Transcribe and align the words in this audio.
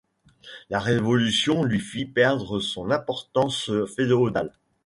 La 0.71 0.79
Révolution 0.79 1.63
lui 1.63 1.79
fit 1.79 2.05
perdre 2.07 2.59
son 2.59 2.89
importance 2.89 3.69
féodale. 3.95 4.51